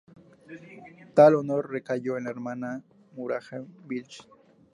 Tal 1.13 1.35
honor 1.35 1.69
recayó 1.69 2.17
en 2.17 2.23
la 2.23 2.31
hermana 2.31 2.81
Maruja 3.15 3.63
Vilches. 3.87 4.27